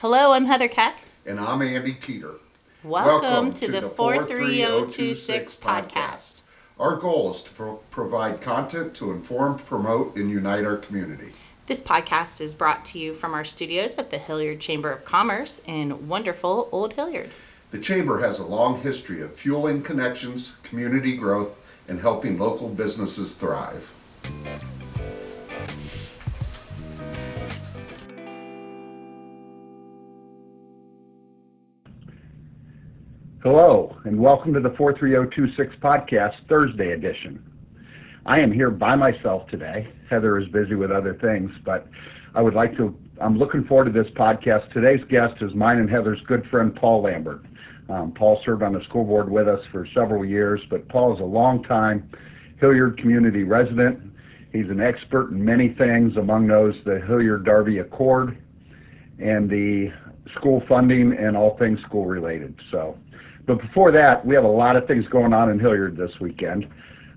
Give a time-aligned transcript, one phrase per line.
[0.00, 1.04] Hello, I'm Heather Keck.
[1.26, 2.36] And I'm Andy Keeter.
[2.82, 6.40] Welcome, to, the 43026 podcast.
[6.78, 11.32] Our goal is to pro- provide content to inform, promote, and unite our community.
[11.66, 15.60] This podcast is brought to you from our studios at the Hilliard Chamber of Commerce
[15.66, 17.28] in wonderful Old Hilliard.
[17.70, 21.58] The Chamber has a long history of fueling connections, community growth,
[21.88, 23.92] and helping local businesses thrive.
[33.42, 37.42] Hello, and welcome to the 43026 podcast, Thursday edition.
[38.26, 39.88] I am here by myself today.
[40.10, 41.86] Heather is busy with other things, but
[42.34, 44.70] I would like to, I'm looking forward to this podcast.
[44.74, 47.40] Today's guest is mine and Heather's good friend, Paul Lambert.
[47.88, 51.20] Um, Paul served on the school board with us for several years, but Paul is
[51.20, 52.10] a long-time
[52.60, 54.00] Hilliard community resident.
[54.52, 58.36] He's an expert in many things, among those the Hilliard Darby Accord
[59.18, 59.88] and the
[60.36, 62.54] school funding and all things school related.
[62.70, 62.98] So,
[63.50, 66.68] but before that, we have a lot of things going on in Hilliard this weekend.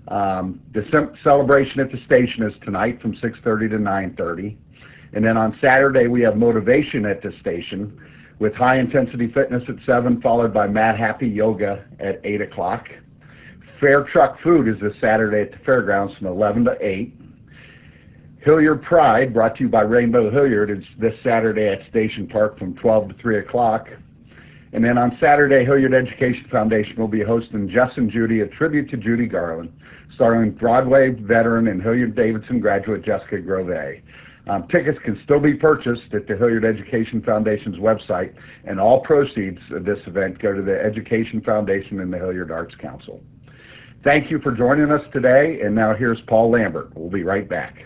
[0.08, 4.56] Um, the ce- celebration at the station is tonight from 6:30 to 9:30,
[5.12, 7.96] and then on Saturday we have motivation at the station
[8.40, 12.88] with high intensity fitness at seven, followed by Mad Happy Yoga at eight o'clock.
[13.78, 17.14] Fair Truck Food is this Saturday at the fairgrounds from 11 to 8.
[18.40, 22.74] Hilliard Pride, brought to you by Rainbow Hilliard, is this Saturday at Station Park from
[22.74, 23.86] 12 to 3 o'clock.
[24.74, 28.90] And then on Saturday, Hilliard Education Foundation will be hosting Jess and Judy, a tribute
[28.90, 29.72] to Judy Garland,
[30.16, 33.70] starring Broadway veteran and Hilliard Davidson graduate Jessica Grove.
[34.50, 39.60] Um, tickets can still be purchased at the Hilliard Education Foundation's website, and all proceeds
[39.70, 43.22] of this event go to the Education Foundation and the Hilliard Arts Council.
[44.02, 46.90] Thank you for joining us today, and now here's Paul Lambert.
[46.96, 47.76] We'll be right back.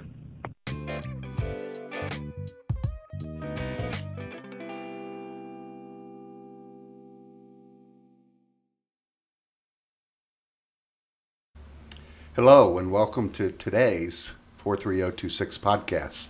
[12.40, 16.28] Hello, and welcome to today's 43026 podcast.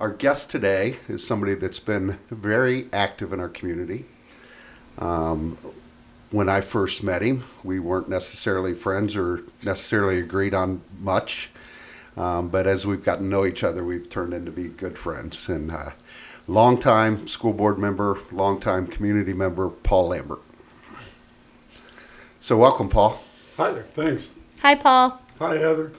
[0.00, 4.06] Our guest today is somebody that's been very active in our community.
[4.98, 5.58] Um,
[6.32, 11.50] when I first met him, we weren't necessarily friends or necessarily agreed on much.
[12.16, 15.48] Um, but as we've gotten to know each other, we've turned into be good friends.
[15.48, 15.90] And uh,
[16.48, 20.42] longtime school board member, longtime community member, Paul Lambert.
[22.40, 23.22] So, welcome, Paul.
[23.56, 23.84] Hi there.
[23.84, 24.34] Thanks.
[24.66, 25.20] Hi, Paul.
[25.38, 25.92] Hi, Heather.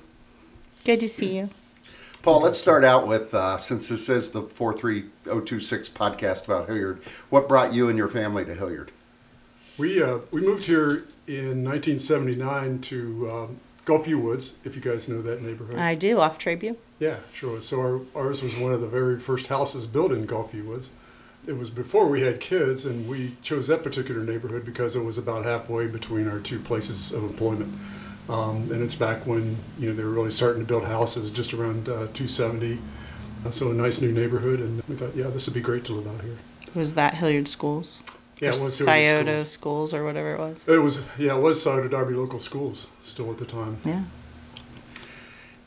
[0.84, 1.50] Good to see you.
[2.22, 7.48] Paul, let's start out with uh, since this is the 43026 podcast about Hilliard, what
[7.48, 8.92] brought you and your family to Hilliard?
[9.78, 15.22] We uh, we moved here in 1979 to um, Gulfview Woods, if you guys know
[15.22, 15.78] that neighborhood.
[15.78, 16.76] I do, off Tribune.
[17.00, 17.62] yeah, sure.
[17.62, 20.90] So our, ours was one of the very first houses built in Gulfview Woods.
[21.46, 25.18] It was before we had kids, and we chose that particular neighborhood because it was
[25.18, 27.74] about halfway between our two places of employment.
[28.30, 31.54] Um, and it's back when you know they were really starting to build houses just
[31.54, 32.80] around uh, 270.
[33.46, 35.94] Uh, so a nice new neighborhood, and we thought, yeah, this would be great to
[35.94, 36.38] live out here.
[36.76, 38.02] Was that Hilliard Schools?
[38.42, 39.52] Yeah, Or it was Scioto Schools.
[39.52, 40.68] Schools or whatever it was.
[40.68, 43.78] It was yeah, it was Scioto Darby Local Schools still at the time.
[43.86, 44.04] Yeah.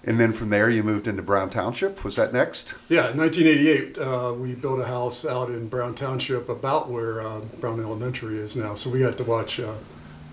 [0.03, 2.05] And then from there, you moved into Brown Township.
[2.05, 2.75] Was that next?
[2.89, 7.41] Yeah, in 1988, uh, we built a house out in Brown Township, about where uh,
[7.61, 8.75] Brown Elementary is now.
[8.77, 9.75] So we got to watch uh,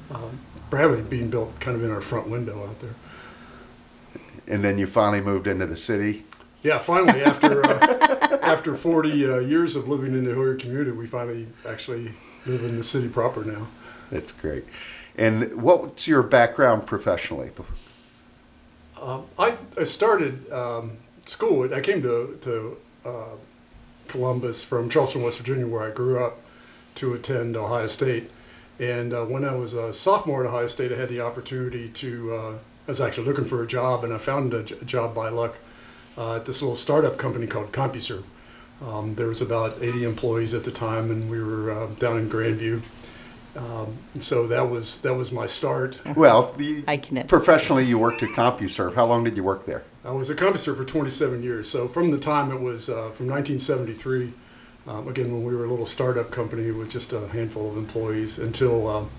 [0.09, 0.29] uh,
[0.69, 2.95] Bradley being built kind of in our front window out there.
[4.47, 6.25] And then you finally moved into the city.
[6.63, 11.06] Yeah, finally, after uh, after 40 uh, years of living in the Hilliard community, we
[11.06, 12.13] finally actually
[12.45, 13.67] live in the city proper now.
[14.09, 14.66] That's great.
[15.17, 17.51] And what's your background professionally?
[19.01, 21.73] Um, I, I started um, school.
[21.73, 23.35] I came to, to uh,
[24.07, 26.39] Columbus from Charleston, West Virginia, where I grew up,
[26.95, 28.29] to attend Ohio State.
[28.79, 32.35] And uh, when I was a sophomore at Ohio State, I had the opportunity to.
[32.35, 32.51] Uh,
[32.88, 35.29] I was actually looking for a job, and I found a, j- a job by
[35.29, 35.57] luck
[36.17, 38.23] uh, at this little startup company called CompuServe.
[38.81, 42.29] Um, there was about 80 employees at the time, and we were uh, down in
[42.29, 42.81] Grandview.
[43.57, 45.97] Um, so that was that was my start.
[46.15, 48.94] Well, the, I can- professionally, you worked at CompuServe.
[48.94, 49.83] How long did you work there?
[50.06, 51.68] I was at CompuServe for 27 years.
[51.69, 54.31] So from the time it was uh, from 1973,
[54.88, 58.39] um, again when we were a little startup company with just a handful of employees,
[58.39, 59.10] until um,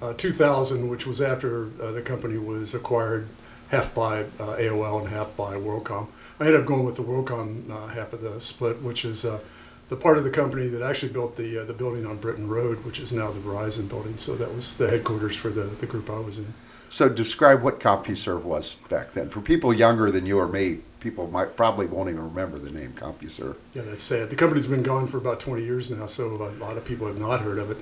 [0.00, 3.28] uh, 2000, which was after uh, the company was acquired
[3.70, 6.08] half by uh, AOL and half by WorldCom.
[6.40, 9.40] I ended up going with the WorldCom uh, half of the split, which is uh,
[9.88, 12.84] the part of the company that actually built the uh, the building on Britton Road,
[12.84, 14.18] which is now the Verizon building.
[14.18, 16.54] So that was the headquarters for the, the group I was in.
[16.90, 20.80] So describe what CompuServe was back then for people younger than you or me.
[21.00, 23.56] People might probably won't even remember the name CompuServe.
[23.74, 24.30] Yeah, that's sad.
[24.30, 27.18] The company's been gone for about 20 years now, so a lot of people have
[27.18, 27.76] not heard of it.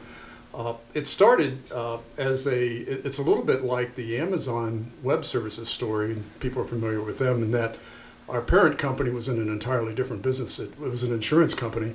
[0.55, 5.25] Uh, it started uh, as a, it- it's a little bit like the Amazon Web
[5.25, 7.77] Services story, and people are familiar with them, in that
[8.29, 10.59] our parent company was in an entirely different business.
[10.59, 11.95] It, was an insurance company.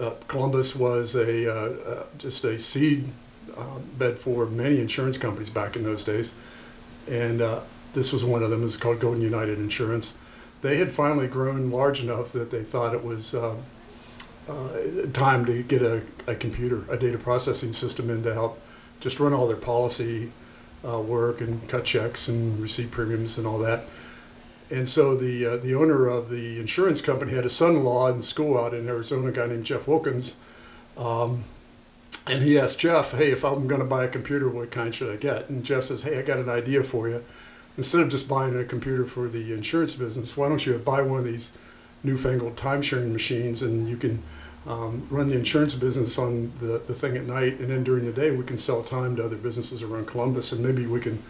[0.00, 3.08] Uh, Columbus was a uh, uh, just a seed
[3.56, 6.32] uh, bed for many insurance companies back in those days,
[7.08, 7.40] and
[7.92, 8.64] this was one of them.
[8.64, 10.14] It's called Golden United Insurance.
[10.64, 13.56] They had finally grown large enough that they thought it was uh,
[14.48, 14.78] uh,
[15.12, 18.58] time to get a, a computer, a data processing system in to help
[18.98, 20.32] just run all their policy
[20.82, 23.84] uh, work and cut checks and receive premiums and all that.
[24.70, 28.58] And so the uh, the owner of the insurance company had a son-in-law in school
[28.58, 30.36] out in Arizona, a guy named Jeff Wilkins,
[30.96, 31.44] um,
[32.26, 35.12] and he asked Jeff, "Hey, if I'm going to buy a computer, what kind should
[35.12, 37.22] I get?" And Jeff says, "Hey, I got an idea for you.
[37.76, 41.18] Instead of just buying a computer for the insurance business, why don't you buy one
[41.18, 41.52] of these
[42.04, 44.22] newfangled time-sharing machines, and you can
[44.66, 48.12] um, run the insurance business on the, the thing at night, and then during the
[48.12, 51.22] day we can sell time to other businesses around Columbus, and maybe we can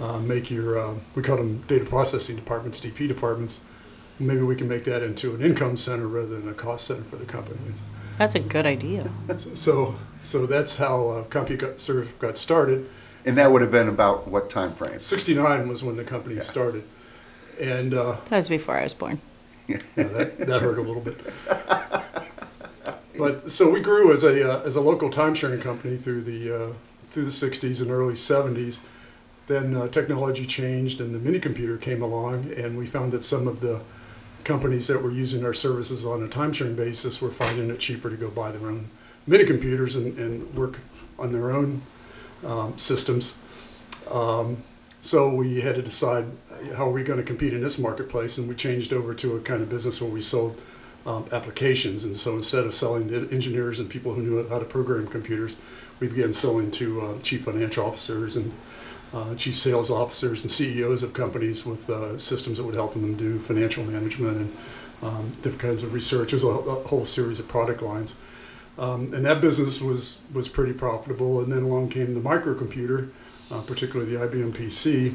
[0.00, 3.60] uh, make your uh, we call them data processing departments, DP departments.
[4.18, 7.16] Maybe we can make that into an income center rather than a cost center for
[7.16, 7.58] the company.
[8.18, 9.10] That's a good idea.
[9.38, 12.88] So so that's how uh, CompuServe got started.
[13.24, 15.00] And that would have been about what time frame?
[15.00, 16.40] 69 was when the company Yeah.
[16.42, 16.84] started,
[17.60, 19.20] and uh, That was before I was born.
[19.68, 21.16] Yeah, that, that hurt a little bit.
[23.18, 26.52] But so we grew as a uh, as a local time sharing company through the
[26.54, 26.72] uh,
[27.06, 28.80] through the '60s and early '70s.
[29.46, 33.46] Then uh, technology changed, and the mini computer came along, and we found that some
[33.46, 33.80] of the
[34.44, 38.08] companies that were using our services on a time sharing basis were finding it cheaper
[38.08, 38.88] to go buy their own
[39.26, 40.78] mini computers and, and work
[41.18, 41.82] on their own
[42.44, 43.34] um, systems.
[44.10, 44.62] Um,
[45.00, 46.26] so we had to decide
[46.76, 49.40] how are we going to compete in this marketplace, and we changed over to a
[49.40, 50.60] kind of business where we sold
[51.06, 52.04] um, applications.
[52.04, 55.56] And so instead of selling to engineers and people who knew how to program computers,
[56.00, 58.52] we began selling to uh, chief financial officers and
[59.12, 63.14] uh, chief sales officers and CEOs of companies with uh, systems that would help them
[63.16, 64.56] do financial management and
[65.02, 66.30] um, different kinds of research.
[66.30, 68.14] There's a, a whole series of product lines.
[68.80, 71.40] Um, and that business was, was pretty profitable.
[71.40, 73.10] And then along came the microcomputer,
[73.50, 75.14] uh, particularly the IBM PC.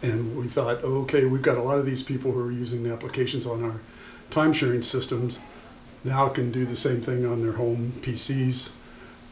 [0.00, 2.84] And we thought, oh, okay, we've got a lot of these people who are using
[2.84, 3.80] the applications on our
[4.30, 5.40] time sharing systems
[6.04, 8.70] now can do the same thing on their home PCs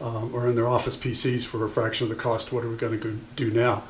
[0.00, 2.52] um, or on their office PCs for a fraction of the cost.
[2.52, 3.84] What are we going to do now?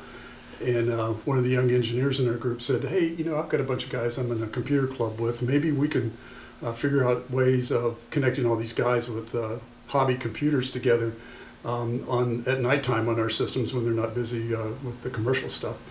[0.63, 3.49] And uh, one of the young engineers in our group said, hey, you know, I've
[3.49, 5.41] got a bunch of guys I'm in a computer club with.
[5.41, 6.15] Maybe we can
[6.63, 11.13] uh, figure out ways of connecting all these guys with uh, hobby computers together
[11.65, 15.49] um, on at nighttime on our systems when they're not busy uh, with the commercial
[15.49, 15.81] stuff.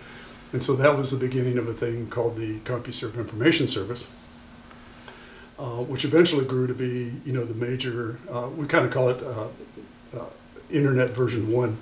[0.53, 4.07] And so that was the beginning of a thing called the CompuServe Information Service,
[5.57, 8.19] uh, which eventually grew to be, you know, the major.
[8.29, 9.47] Uh, we kind of call it uh,
[10.69, 11.77] Internet version one.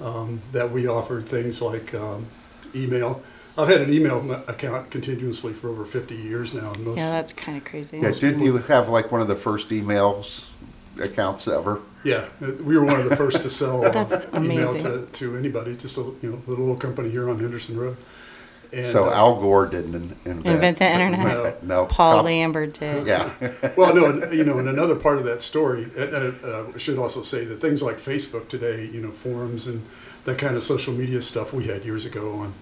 [0.00, 2.26] Um, that we offered things like um,
[2.74, 3.22] email.
[3.58, 6.72] I've had an email m- account continuously for over 50 years now.
[6.72, 7.98] And most, Yeah, that's kind of crazy.
[7.98, 10.48] Yeah, didn't you have like one of the first emails
[11.00, 11.80] accounts ever?
[12.04, 14.90] Yeah, uh, we were one of the first to sell uh, That's email amazing.
[14.90, 17.96] to, to anybody, just a you know little old company here on Henderson Road.
[18.72, 21.62] And, so uh, Al Gore didn't in- invent, Invent the internet.
[21.62, 21.82] No.
[21.82, 23.06] no, Paul Com- Lambert did.
[23.06, 23.30] Yeah,
[23.76, 26.98] well, no, and, you know, and another part of that story, uh, uh, I should
[26.98, 29.82] also say that things like Facebook today, you know, forums and
[30.24, 32.54] that kind of social media stuff we had years ago on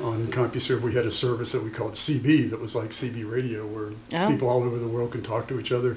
[0.00, 3.64] on CompuServe, we had a service that we called CB that was like CB radio,
[3.66, 4.28] where Oh.
[4.30, 5.96] people all over the world can talk to each other.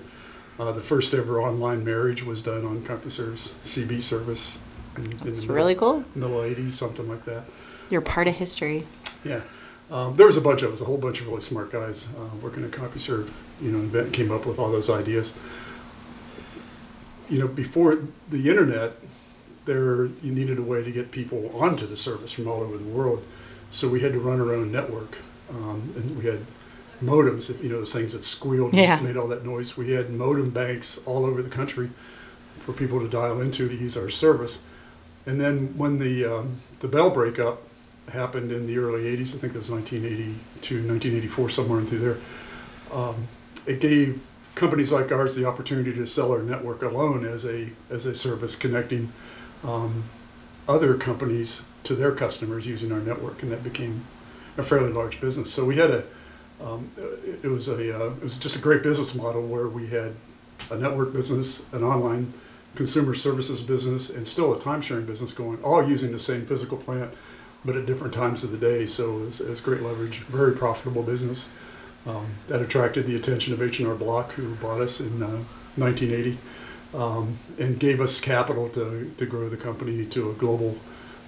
[0.60, 4.60] Uh, the first ever online marriage was done on CompuServe's CB service.
[4.96, 6.04] In, in the That's middle- really cool.
[6.16, 7.46] Middle 80s, something like that.
[7.90, 8.86] You're part of history.
[9.24, 9.42] Yeah.
[9.90, 12.36] Um, there was a bunch of us, a whole bunch of really smart guys uh,
[12.42, 13.30] working at CompuServe,
[13.62, 15.32] you know, invent, came up with all those ideas.
[17.30, 18.00] You know, before
[18.30, 18.94] the internet,
[19.66, 22.86] there you needed a way to get people onto the service from all over the
[22.86, 23.24] world.
[23.70, 25.18] So we had to run our own network,
[25.50, 26.40] um, and we had
[27.04, 29.78] modems, you know, those things that squealed, and made all that noise.
[29.78, 31.92] We had modem banks all over the country
[32.60, 34.60] for people to dial into to use our service.
[35.26, 37.62] And then when the um, the Bell breakup
[38.10, 42.18] happened in the early 80s, I think it was 1982, 1984, somewhere in through there,
[42.94, 43.28] um,
[43.66, 48.06] it gave companies like ours the opportunity to sell our network alone as a as
[48.06, 49.12] a service connecting
[49.64, 50.06] um,
[50.68, 54.04] other companies to their customers using our network, and that became
[54.58, 55.52] a fairly large business.
[55.52, 56.04] So we had a
[56.60, 56.90] um,
[57.44, 60.16] it, was a uh, it was just a great business model where we had
[60.72, 62.34] a network business, an online
[62.76, 66.78] consumer services business, and still a time sharing business going, all using the same physical
[66.78, 67.12] plant,
[67.64, 68.86] but at different times of the day.
[68.86, 71.50] So it was, it great leverage, very profitable business.
[72.06, 75.44] Um, that attracted the attention of H&R Block, who bought us in uh,
[75.76, 76.38] 1980
[76.94, 80.78] um, and gave us capital to, to grow the company to a global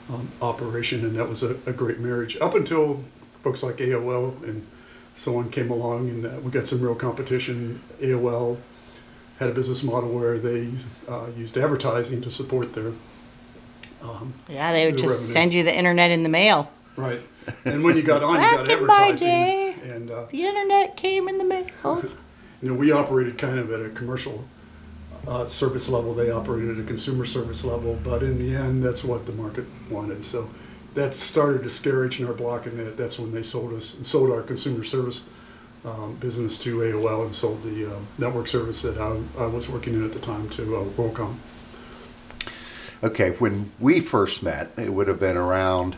[0.09, 2.37] um, operation, and that was a, a great marriage.
[2.41, 3.03] Up until
[3.43, 4.65] folks like AOL and
[5.13, 7.81] so on came along, and uh, we got some real competition.
[7.99, 8.57] AOL
[9.39, 10.69] had a business model where they
[11.07, 12.91] uh, used advertising to support their
[14.01, 15.33] um, Yeah, they would just revenue.
[15.33, 16.71] send you the internet in the mail.
[16.95, 17.21] right.
[17.65, 20.95] And when you got on, you got Back in my advertising, and uh, The internet
[20.95, 21.65] came in the mail.
[22.61, 24.45] you know we operated kind of at a commercial
[25.27, 26.13] uh, service level.
[26.13, 29.65] They operated at a consumer service level, but in the end, that's what the market
[29.89, 30.25] wanted.
[30.25, 30.49] So
[30.95, 34.31] that started to scare H&R Block, and that, that's when they sold us and sold
[34.31, 35.27] our consumer service
[35.85, 39.93] um, business to AOL and sold the uh, network service that I, I was working
[39.93, 41.35] in at the time to uh, WorldCom.
[43.01, 45.95] Okay, when we first met, it would have been around,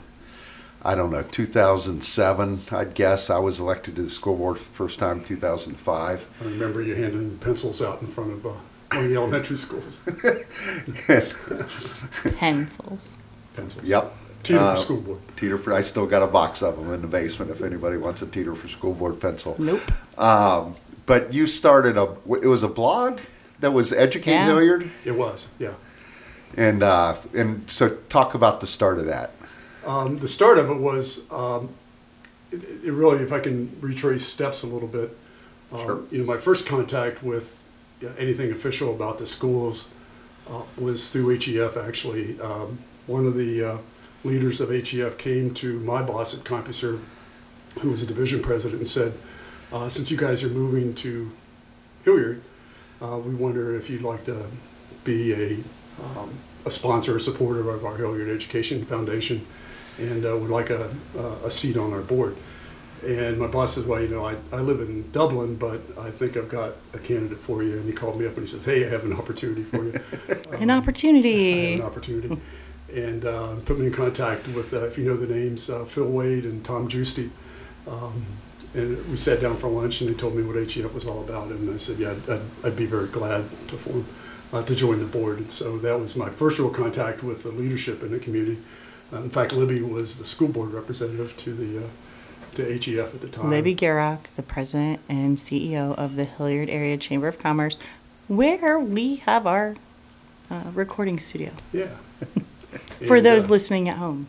[0.84, 3.32] I don't know, 2007, I'd guess.
[3.32, 6.28] I was elected to the school board for the first time in 2005.
[6.42, 8.51] I remember you handing pencils out in front of uh,
[8.91, 10.01] one of the elementary schools.
[12.38, 13.17] Pencils.
[13.55, 13.88] pencils.
[13.88, 14.13] Yep.
[14.43, 15.19] Keeter Uh, for school board.
[15.38, 18.21] Keeter for, I still got a box of them in the basement if anybody wants
[18.21, 19.55] a Keeter for school board pencil.
[19.60, 19.81] Nope.
[20.19, 23.19] Um, but you started a, it was a blog
[23.60, 24.45] that was Educate Yeah.
[24.48, 24.89] Hilliard?
[25.05, 25.74] It was, yeah.
[26.57, 29.31] And, uh, and so talk about the start of that.
[29.86, 31.69] Um, the start of it was, um,
[32.51, 35.15] it, it really, if I can retrace steps a little bit,
[35.71, 36.01] um, Sure.
[36.12, 37.63] you know, my first contact with
[38.17, 39.89] anything official about the schools
[40.50, 41.77] uh, was through HEF.
[41.77, 43.77] Actually, um, one of the uh,
[44.24, 47.01] leaders of HEF came to my boss at CompuServe,
[47.81, 49.13] who was a division president, and said,
[49.72, 51.31] uh, "Since you guys are moving to
[52.03, 52.41] Hilliard,
[53.01, 54.46] uh, we wonder if you'd like to
[55.03, 55.53] be a,
[56.03, 56.31] um,
[56.65, 59.46] a sponsor, a supporter of our Hilliard Education Foundation,
[59.98, 60.89] and uh, would like a
[61.43, 62.36] a seat on our board.
[63.05, 66.38] And my boss says, well, you know, I, I live in Dublin, but I think
[66.38, 67.77] I've got a candidate for you.
[67.77, 70.00] And he called me up and he says, hey, I have an opportunity for you.
[70.60, 71.74] An I opportunity.
[71.75, 72.39] an opportunity.
[72.93, 76.05] And uh, put me in contact with, uh, if you know the names, uh, Phil
[76.05, 77.29] Wade and Tom Giusti.
[77.88, 78.24] Um,
[78.74, 81.48] and we sat down for lunch and they told me what HEF was all about.
[81.48, 84.05] And I said, yeah, I'd, I'd, I'd be very glad to form,
[84.53, 85.39] uh, to join the board.
[85.39, 88.60] And so that was my first real contact with the leadership in the community.
[89.12, 91.89] Uh, in fact, Libby was the school board representative to the, uh,
[92.55, 93.50] to HEF at the time.
[93.50, 97.77] Libby Gierach, the president and CEO of the Hilliard Area Chamber of Commerce,
[98.27, 99.75] where we have our
[100.50, 101.51] uh, recording studio.
[101.72, 101.96] Yeah.
[103.08, 104.27] For And, those uh, listening at home.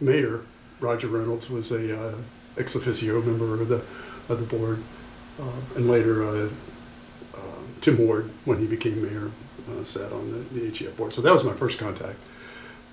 [0.00, 0.42] mayor
[0.80, 2.14] Roger Reynolds was a uh,
[2.56, 3.82] ex officio member of the
[4.28, 4.82] of the board,
[5.40, 6.50] uh, and later uh,
[7.34, 7.40] uh,
[7.80, 9.30] Tim Ward, when he became mayor,
[9.70, 11.14] uh, sat on the, the HEF board.
[11.14, 12.18] So that was my first contact.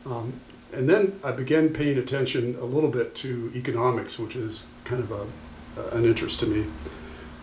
[0.05, 0.39] Um,
[0.75, 5.11] and then I began paying attention a little bit to economics, which is kind of
[5.11, 6.67] a, an interest to me.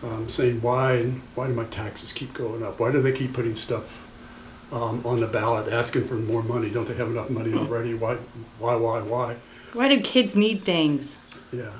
[0.03, 1.03] Um, saying why
[1.35, 2.79] why do my taxes keep going up?
[2.79, 4.09] Why do they keep putting stuff
[4.71, 6.69] um, on the ballot, asking for more money?
[6.69, 7.93] Don't they have enough money already?
[7.93, 8.15] Why
[8.59, 9.37] why why why?
[9.71, 11.17] Why do kids need things?
[11.53, 11.71] Yeah,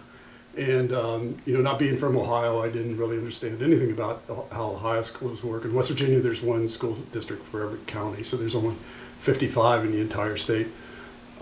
[0.55, 4.71] and um, you know, not being from Ohio, I didn't really understand anything about how
[4.71, 5.65] Ohio schools work.
[5.65, 8.75] In West Virginia, there's one school district for every county, so there's only
[9.19, 10.67] 55 in the entire state.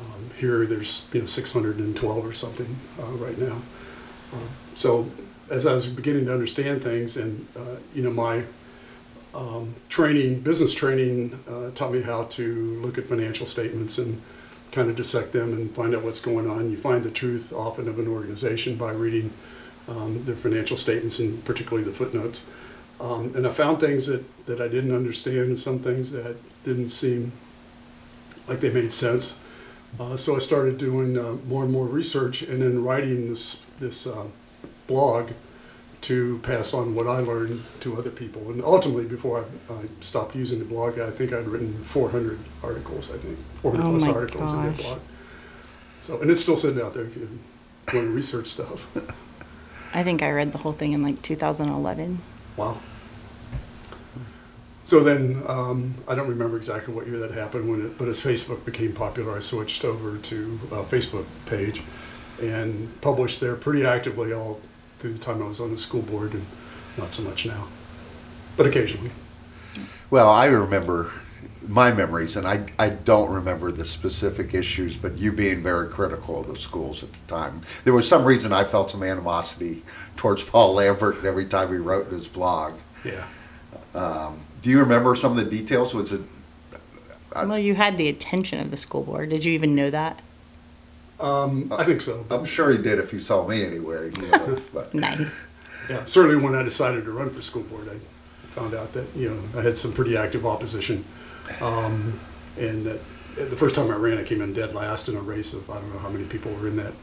[0.02, 3.62] Um, here, there's you know 612 or something uh, right now.
[4.34, 5.12] Um, so,
[5.50, 8.44] as I was beginning to understand things, and uh, you know, my
[9.34, 14.22] um, training, business training, uh, taught me how to look at financial statements and
[14.72, 16.72] kind of dissect them and find out what's going on.
[16.72, 19.32] You find the truth often of an organization by reading
[19.88, 22.46] um, their financial statements and particularly the footnotes.
[23.00, 26.90] Um, and I found things that, that I didn't understand and some things that didn't
[26.90, 27.32] seem
[28.48, 29.38] like they made sense.
[30.00, 34.08] Uh, so I started doing uh, more and more research and then writing this, this
[34.08, 34.26] uh,
[34.88, 35.32] blog
[36.02, 38.50] to pass on what I learned to other people.
[38.50, 43.12] And ultimately, before I, I stopped using the blog, I think I'd written 400 articles,
[43.12, 45.00] I think, 400 Oh plus articles in the blog.
[46.02, 47.40] So, and it's still sitting out there if you
[47.94, 48.88] want to research stuff.
[49.94, 52.20] I think I read the whole thing in like 2011.
[52.58, 52.80] Wow.
[54.84, 58.20] So then, um, I don't remember exactly what year that happened when it, but as
[58.20, 61.82] Facebook became popular, I switched over to a Facebook page
[62.42, 64.60] and published there pretty actively all
[65.00, 66.46] through the time I was on the school board and
[66.98, 67.68] not so much now,
[68.58, 69.12] but occasionally.
[70.10, 71.12] Well, I remember
[71.68, 76.42] my memories, and I, I don't remember the specific issues, but you being very critical
[76.42, 77.62] of the schools at the time.
[77.84, 79.84] There was some reason I felt some animosity
[80.18, 82.74] towards Paul Lambert every time he wrote in his blog.
[83.06, 83.28] Yeah.
[84.62, 85.94] Do you remember some of the details?
[85.94, 86.22] Was it
[87.34, 89.30] I- well, you had the attention of the school board.
[89.30, 90.22] Did you even know that?
[91.20, 92.26] Um, I think so.
[92.30, 94.08] I'm sure he did if he saw me anywhere.
[94.08, 94.58] You know,
[94.94, 95.48] Nice.
[95.90, 97.98] Yeah, certainly when I decided to run for school board, I
[98.54, 101.06] found out that, you know, I had some pretty active opposition.
[101.62, 102.20] Um,
[102.58, 103.00] and that,
[103.40, 105.70] uh, the first time I ran, I came in dead last in a race of,
[105.70, 106.94] I don't know how many people were in that.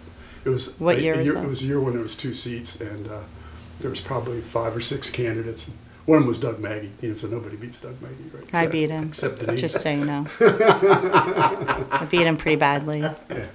[0.45, 0.79] It was.
[0.79, 1.45] What a- year a was that?
[1.45, 3.21] It was a year when there was two seats and, uh,
[3.81, 5.71] there was probably five or six candidates.
[6.09, 8.43] One of them was Doug Maggie, you know, so nobody beats Doug Maggie, right?
[8.55, 9.61] I Except- beat him, Except Denise.
[9.61, 10.27] just so you know.
[10.41, 13.01] I beat him pretty badly.
[13.01, 13.47] Yeah.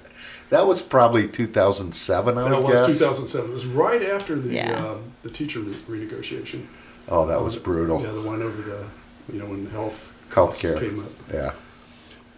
[0.50, 3.50] That was probably 2007, I That would was 2007.
[3.50, 4.86] It was right after the Yeah.
[4.86, 6.66] um, the teacher re- renegotiation.
[7.08, 8.00] Oh, that was brutal.
[8.00, 8.84] Yeah, the one over the,
[9.32, 10.78] you know, when health costs Healthcare.
[10.78, 11.10] came up.
[11.32, 11.52] Yeah.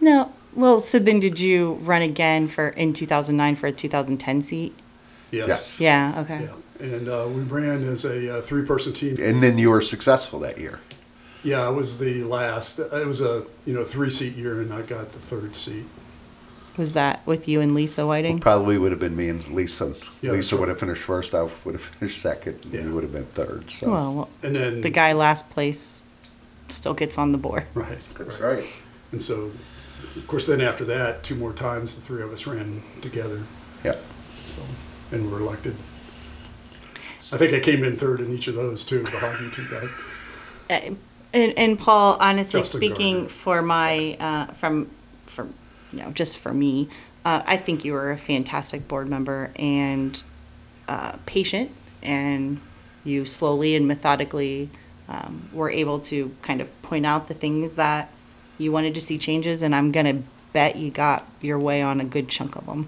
[0.01, 4.73] No, well, so then did you run again for in 2009 for a 2010 seat?
[5.29, 5.47] Yes.
[5.47, 5.79] Yes.
[5.79, 6.21] Yeah.
[6.21, 6.41] Okay.
[6.45, 6.53] Yeah.
[6.79, 9.15] And uh, we ran as a uh, three-person team.
[9.19, 10.79] And then you were successful that year.
[11.43, 12.79] Yeah, I was the last.
[12.79, 15.85] It was a you know three-seat year, and I got the third seat.
[16.77, 18.37] Was that with you and Lisa Whiting?
[18.37, 19.95] Probably would have been me and Lisa.
[20.21, 21.33] Yeah, Lisa that's would have finished first.
[21.33, 22.59] I would have finished second.
[22.65, 22.83] And Yeah.
[22.83, 23.71] you would have been third.
[23.71, 23.89] So.
[23.89, 26.01] Well, And then the guy last place
[26.67, 27.65] still gets on the board.
[27.73, 27.97] Right.
[28.17, 28.63] That's right.
[29.11, 29.51] And so,
[30.15, 33.41] of course, then after that, two more times, the three of us ran together.
[33.83, 33.95] Yeah.
[34.45, 34.61] So,
[35.11, 35.75] and were elected.
[37.31, 39.89] I think I came in third in each of those too, behind you two guys.
[40.69, 40.95] Uh,
[41.33, 43.29] And, and Paul, honestly Justin speaking, Gardner.
[43.29, 44.89] for my uh, from
[45.23, 45.53] from
[45.91, 46.87] you know just for me,
[47.25, 50.21] uh, I think you were a fantastic board member and
[50.87, 52.61] uh, patient, and
[53.03, 54.69] you slowly and methodically
[55.09, 58.09] um, were able to kind of point out the things that
[58.57, 62.05] you wanted to see changes, and I'm gonna bet you got your way on a
[62.05, 62.87] good chunk of them.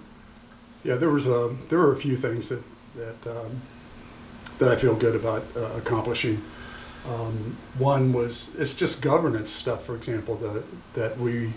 [0.84, 2.63] Yeah, there was a there were a few things that
[2.96, 3.62] that um,
[4.60, 6.42] that I feel good about uh, accomplishing.
[7.08, 9.86] Um, one was it's just governance stuff.
[9.86, 10.63] For example, that
[10.94, 11.54] that we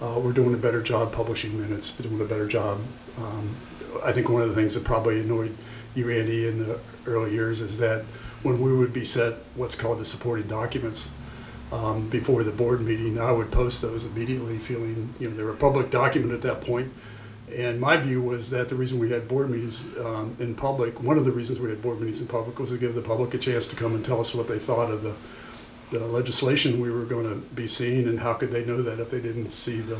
[0.00, 1.90] uh, we're doing a better job publishing minutes.
[1.90, 2.80] Doing a better job.
[3.18, 3.56] Um,
[4.04, 5.56] I think one of the things that probably annoyed
[5.94, 8.02] you, Andy, in the early years is that
[8.42, 11.08] when we would be set what's called the supporting documents
[11.72, 15.52] um, before the board meeting, I would post those immediately, feeling you know they were
[15.52, 16.92] a public document at that point.
[17.56, 21.16] And my view was that the reason we had board meetings um, in public, one
[21.18, 23.38] of the reasons we had board meetings in public was to give the public a
[23.38, 25.14] chance to come and tell us what they thought of the,
[25.96, 29.10] the legislation we were going to be seeing, and how could they know that if
[29.10, 29.98] they didn't see the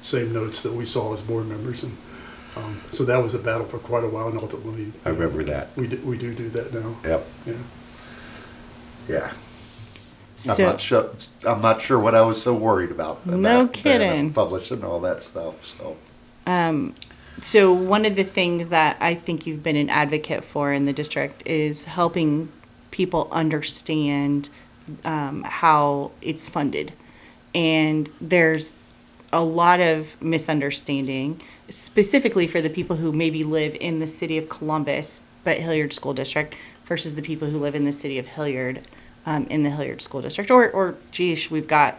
[0.00, 1.84] same notes that we saw as board members.
[1.84, 1.96] And
[2.56, 5.76] um, so that was a battle for quite a while, and ultimately, I remember that.
[5.76, 6.96] we do, we do do that now.
[7.04, 7.26] Yep.
[7.46, 7.54] Yeah.
[9.08, 9.32] Yeah.
[10.48, 11.10] I'm So not sure.
[11.46, 13.24] I'm not sure what I was so worried about.
[13.26, 14.32] No about that and kidding.
[14.32, 15.64] Publishing all that stuff.
[15.64, 15.96] So.
[16.46, 16.94] Um,
[17.38, 20.92] so one of the things that I think you've been an advocate for in the
[20.92, 22.50] district is helping
[22.90, 24.48] people understand
[25.04, 26.92] um, how it's funded,
[27.54, 28.74] and there's
[29.32, 34.48] a lot of misunderstanding, specifically for the people who maybe live in the city of
[34.48, 36.54] Columbus but Hilliard School District
[36.84, 38.82] versus the people who live in the city of Hilliard
[39.26, 41.98] um, in the Hilliard School District, or or geez, we've got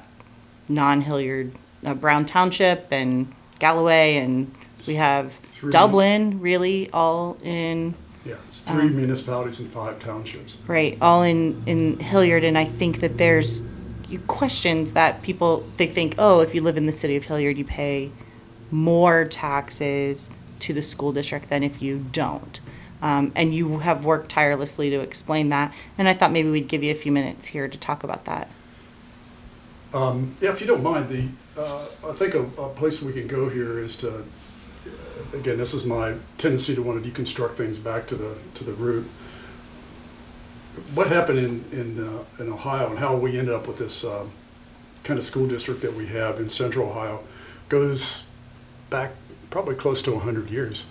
[0.69, 1.53] non-Hilliard,
[1.85, 4.53] uh, Brown Township and Galloway, and
[4.87, 5.71] we have Three.
[5.71, 10.59] Dublin, really, all in, Yeah, it's three municipalities and five townships.
[10.67, 13.63] right, all in, in Hilliard, and I think that there's
[14.27, 17.65] questions that people, they think, oh, if you live in the city of Hilliard, you
[17.65, 18.11] pay
[18.71, 22.59] more taxes to the school district than if you don't.
[23.01, 26.83] Um, and you have worked tirelessly to explain that, and I thought maybe we'd give
[26.83, 28.49] you a few minutes here to talk about that.
[29.93, 33.27] Um, yeah, if you don't mind, the uh, I think a, a place we can
[33.27, 34.23] go here is to
[35.33, 38.73] again, this is my tendency to want to deconstruct things back to the to the
[38.73, 39.05] root.
[40.93, 44.31] What happened in in, uh, in Ohio and how we ended up with this um,
[45.03, 47.23] kind of school district that we have in Central Ohio
[47.69, 48.23] goes
[48.89, 49.11] back
[49.49, 50.85] probably close to 100 years.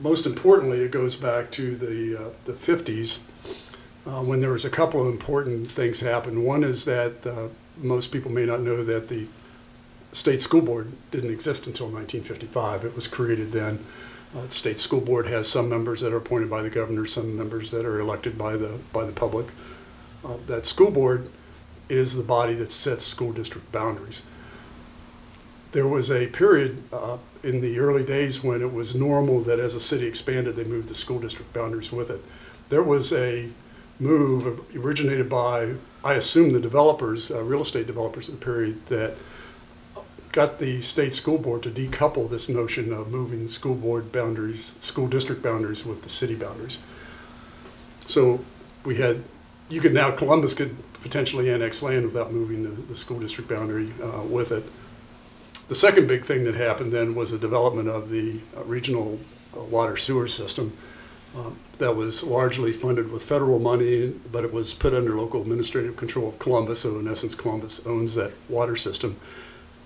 [0.00, 3.18] Most importantly, it goes back to the uh, the 50s
[4.06, 6.44] uh, when there was a couple of important things happen.
[6.44, 9.26] One is that uh, most people may not know that the
[10.12, 12.84] state school board didn't exist until 1955.
[12.84, 13.84] It was created then.
[14.36, 17.36] Uh, the state school board has some members that are appointed by the governor, some
[17.36, 19.46] members that are elected by the by the public.
[20.24, 21.30] Uh, that school board
[21.88, 24.22] is the body that sets school district boundaries.
[25.72, 29.74] There was a period uh, in the early days when it was normal that as
[29.74, 32.22] a city expanded, they moved the school district boundaries with it.
[32.68, 33.50] There was a
[33.98, 39.16] move originated by, I assume, the developers, uh, real estate developers of the period, that
[40.38, 45.08] got the state school board to decouple this notion of moving school board boundaries, school
[45.08, 46.78] district boundaries with the city boundaries.
[48.06, 48.44] So
[48.84, 49.24] we had,
[49.68, 53.90] you could now, Columbus could potentially annex land without moving the, the school district boundary
[54.00, 54.62] uh, with it.
[55.66, 59.18] The second big thing that happened then was the development of the uh, regional
[59.56, 60.72] uh, water sewer system
[61.36, 65.96] um, that was largely funded with federal money, but it was put under local administrative
[65.96, 66.82] control of Columbus.
[66.82, 69.16] So in essence, Columbus owns that water system.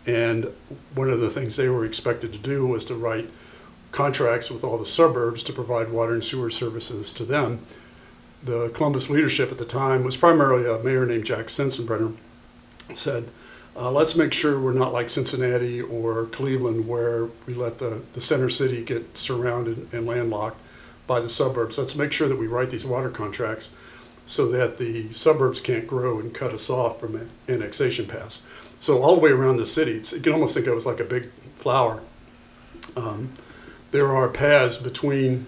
[0.06, 0.52] And
[0.94, 3.30] one of the things they were expected to do was to write
[3.92, 7.64] contracts with all the suburbs to provide water and sewer services to them.
[8.42, 12.16] The Columbus leadership at the time was primarily a mayor named Jack Sensenbrenner,
[12.94, 13.28] said,
[13.74, 18.20] uh, let's make sure we're not like Cincinnati or Cleveland where we let the, the
[18.20, 20.60] center city get surrounded and landlocked
[21.06, 21.78] by the suburbs.
[21.78, 23.74] Let's make sure that we write these water contracts
[24.26, 28.42] so that the suburbs can't grow and cut us off from an annexation pass.
[28.83, 30.99] So all the way around the city, you can almost think of it as like
[30.99, 32.03] a big flower.
[32.97, 33.33] Um,
[33.92, 35.47] there are paths between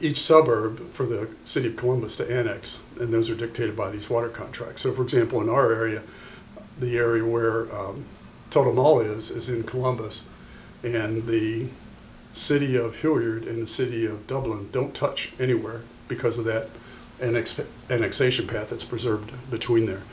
[0.00, 4.08] each suburb for the city of Columbus to annex, and those are dictated by these
[4.08, 4.80] water contracts.
[4.80, 6.02] So, for example, in our area,
[6.80, 8.06] the area where um,
[8.48, 10.24] Tuttle Mall is, is in Columbus,
[10.82, 11.66] and the
[12.32, 16.70] city of Hilliard and the city of Dublin don't touch anywhere because of that
[17.20, 20.04] annex, annexation path that's preserved between there.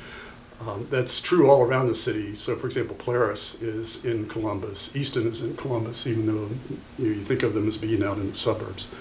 [0.61, 2.35] Um, that's true all around the city.
[2.35, 6.49] So, for example, Polaris is in Columbus, Easton is in Columbus, even though
[6.97, 8.93] you, know, you think of them as being out in the suburbs.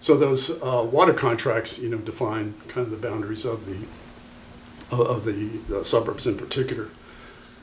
[0.00, 3.86] So those uh, water contracts, you know, define kind of the boundaries of the
[4.90, 6.88] of the uh, suburbs in particular.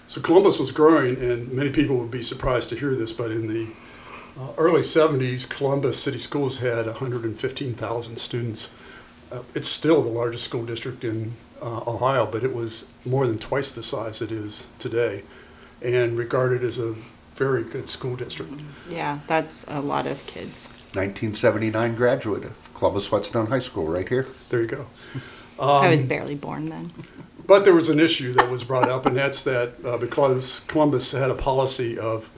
[0.08, 3.48] So Columbus was growing, and many people would be surprised to hear this, but in
[3.48, 3.68] the
[4.40, 8.74] uh, early 70s, Columbus City Schools had 115,000 students.
[9.32, 13.38] Uh, it's still the largest school district in uh, Ohio, but it was more than
[13.38, 15.24] twice the size it is today,
[15.82, 16.96] and regarded as a
[17.36, 18.54] very good school district.
[18.90, 20.68] Yeah, that's a lot of kids.
[20.94, 24.28] 1979 graduate of Columbus Whetstone High School, right here.
[24.50, 24.88] There you go.
[25.60, 26.92] I was barely born then.
[27.46, 31.12] But there was an issue that was brought up, and that's that uh, because Columbus
[31.12, 32.30] had a policy of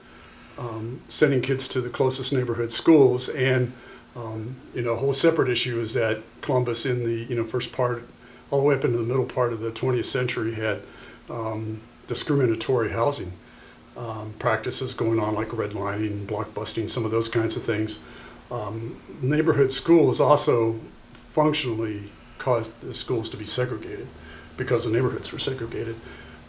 [0.58, 3.72] um, sending kids to the closest neighborhood schools, and
[4.14, 7.72] um, you know, a whole separate issue is that Columbus, in the you know first
[7.72, 8.04] part,
[8.50, 10.82] all the way up into the middle part of the 20th century, had
[11.30, 13.32] um, discriminatory housing
[13.96, 18.00] um, practices going on, like redlining, blockbusting, some of those kinds of things.
[18.50, 20.78] Um, neighborhood schools also
[21.30, 24.08] functionally caused the schools to be segregated
[24.56, 25.96] because the neighborhoods were segregated.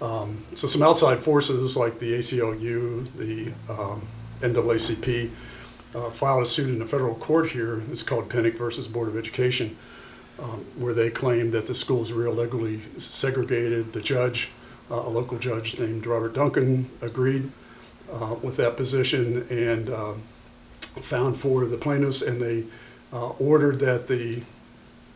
[0.01, 4.05] Um, so some outside forces like the ACLU, the um,
[4.41, 5.29] NAACP,
[5.95, 7.81] uh, filed a suit in the federal court here.
[7.91, 9.77] It's called Penick versus Board of Education,
[10.39, 13.93] um, where they claimed that the schools were illegally segregated.
[13.93, 14.51] The judge,
[14.89, 17.51] uh, a local judge named Robert Duncan, agreed
[18.11, 20.23] uh, with that position and um,
[20.79, 22.65] found for the plaintiffs, and they
[23.11, 24.41] uh, ordered that the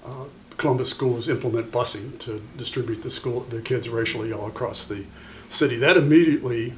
[0.05, 0.25] uh,
[0.57, 5.05] Columbus schools implement busing to distribute the school the kids racially all across the
[5.49, 5.77] city.
[5.77, 6.73] That immediately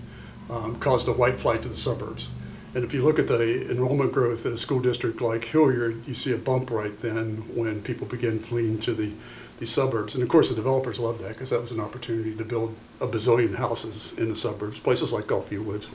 [0.50, 2.30] um, caused a white flight to the suburbs.
[2.74, 6.14] And if you look at the enrollment growth in a school district like Hilliard, you
[6.14, 9.12] see a bump right then when people begin fleeing to the,
[9.58, 10.14] the suburbs.
[10.14, 13.08] And of course, the developers loved that because that was an opportunity to build a
[13.08, 15.90] bazillion houses in the suburbs, places like Gulfview Woods.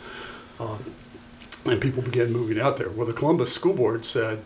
[0.59, 0.85] Um,
[1.65, 2.91] and people began moving out there.
[2.91, 4.43] Well, the Columbus School Board said,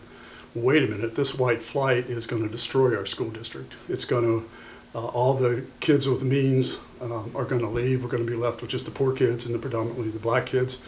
[0.54, 3.74] wait a minute, this white flight is going to destroy our school district.
[3.88, 4.48] It's going to,
[4.94, 8.02] uh, all the kids with means um, are going to leave.
[8.02, 10.46] We're going to be left with just the poor kids and the predominantly the black
[10.46, 10.80] kids.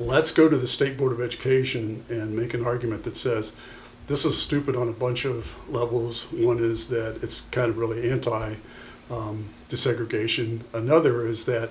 [0.00, 3.52] Let's go to the State Board of Education and make an argument that says
[4.06, 6.30] this is stupid on a bunch of levels.
[6.32, 8.56] One is that it's kind of really anti
[9.10, 10.60] um, desegregation.
[10.72, 11.70] Another is that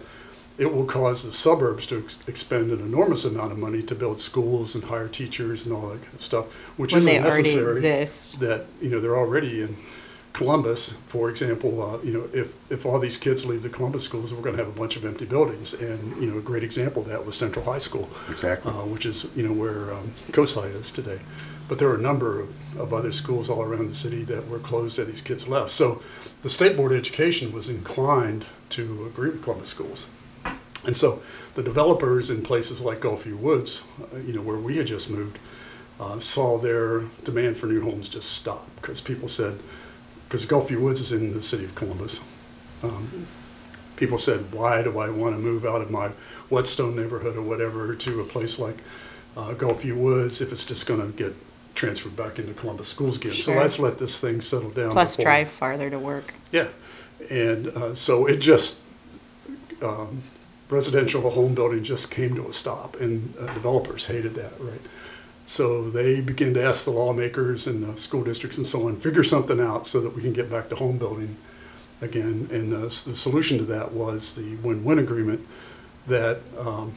[0.57, 4.19] it will cause the suburbs to ex- expend an enormous amount of money to build
[4.19, 7.81] schools and hire teachers and all that kind of stuff, which When isn't necessary.
[8.39, 9.77] That you know they're already in
[10.37, 11.81] Columbus, for example.
[11.81, 14.63] Uh, you know, if if all these kids leave the Columbus schools, we're going to
[14.63, 15.73] have a bunch of empty buildings.
[15.73, 18.71] And you know, a great example of that was Central High School, Exactly.
[18.71, 21.19] uh, which is you know where um, COSI is today.
[21.67, 24.59] But there are a number of, of other schools all around the city that were
[24.59, 25.69] closed that these kids left.
[25.71, 26.01] So
[26.43, 30.05] the State Board of Education was inclined to agree with Columbus schools.
[30.85, 31.21] And so
[31.55, 33.81] the developers in places like Gulfview Woods,
[34.13, 35.39] uh, you know, where we had just moved,
[35.99, 39.59] uh, saw their demand for new homes just stop because people said,
[40.27, 42.19] because Gulfview Woods is in the city of Columbus.
[42.83, 43.27] Um,
[43.95, 46.09] people said, why do I want to move out of my
[46.49, 48.77] Whetstone neighborhood or whatever to a place like
[49.35, 51.33] uh, Gulfview Woods if it's just going to get
[51.75, 53.31] transferred back into Columbus schools again?
[53.31, 54.91] So let's let this thing settle down.
[54.91, 56.33] Plus, before- drive farther to work.
[56.51, 56.69] yeah,
[57.29, 58.81] and uh, so it just
[59.81, 60.21] um,
[60.69, 64.81] residential home building just came to a stop, and uh, developers hated that, right?
[65.47, 69.23] So they began to ask the lawmakers and the school districts and so on, figure
[69.23, 71.37] something out so that we can get back to home building
[72.01, 72.49] again.
[72.51, 75.47] And the, the solution to that was the win-win agreement
[76.05, 76.95] that um,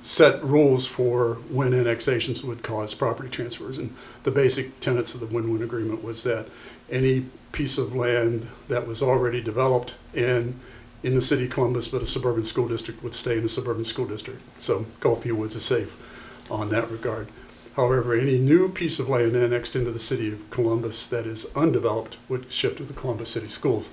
[0.00, 3.76] set rules for when annexations would cause property transfers.
[3.76, 6.48] And the basic tenets of the win-win agreement was that
[6.90, 10.58] any piece of land that was already developed and
[11.02, 13.84] in the city of Columbus, but a suburban school district would stay in the suburban
[13.84, 14.40] school district.
[14.58, 17.28] So Gulfview Woods is safe on that regard.
[17.76, 22.18] However, any new piece of land annexed into the city of Columbus that is undeveloped
[22.28, 23.90] would shift to the Columbus City Schools.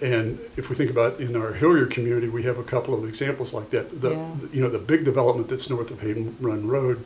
[0.00, 3.52] And if we think about in our Hilliard community, we have a couple of examples
[3.52, 4.00] like that.
[4.00, 4.34] The, Yeah.
[4.52, 7.04] you know, the big development that's north of Hayden Run Road,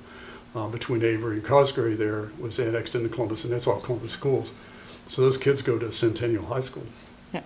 [0.54, 4.52] uh, between Avery and Cosgray there was annexed into Columbus, and that's all Columbus schools.
[5.08, 6.86] So those kids go to Centennial High School.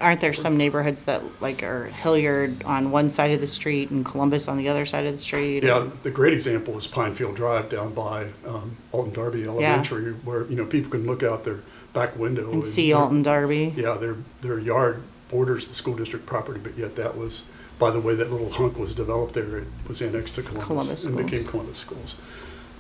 [0.00, 4.05] Aren't there some neighborhoods that like are Hilliard on one side of the street and
[4.05, 5.62] Columbus on the other side of the street?
[5.62, 10.57] Yeah, the great example is Pinefield Drive down by um, Alton Darby Elementary, where, you
[10.57, 11.61] know, people can look out their
[11.92, 12.53] back window.
[12.53, 13.74] And see Alton Darby?
[13.76, 17.44] Yeah, their, their yard borders the school district property, but yet that was,
[17.79, 21.07] by the way that little hunk was developed there, it was annexed to Columbus Columbus
[21.07, 22.20] and became Columbus schools.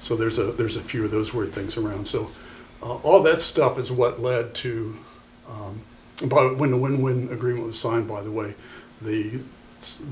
[0.00, 2.06] So there's a, there's a few of those weird things around.
[2.06, 2.30] So
[2.82, 4.96] uh, all that stuff is what led to,
[5.48, 5.80] um,
[6.28, 8.54] by, when the win-win agreement was signed, by the way,
[9.00, 9.40] the,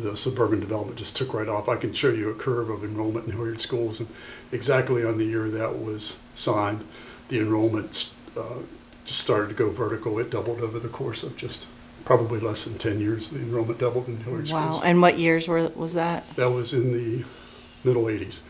[0.00, 1.68] the suburban development just took right off.
[1.68, 4.08] I can show you a curve of enrollment in Hilliard schools, and
[4.52, 6.84] exactly on the year that was signed,
[7.28, 8.58] the enrollment uh,
[9.04, 10.18] just started to go vertical.
[10.18, 11.66] It doubled over the course of just
[12.04, 13.28] probably less than 10 years.
[13.30, 14.62] The enrollment doubled in Hilliard Wow.
[14.70, 14.80] schools.
[14.82, 16.24] Wow, and what years were was that?
[16.36, 17.24] That was in the
[17.84, 18.40] middle 80s.